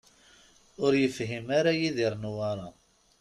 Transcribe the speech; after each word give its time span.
Ur 0.83 0.91
yefhim 1.01 1.45
ara 1.59 1.71
Yidir 1.79 2.13
Newwara. 2.21 2.67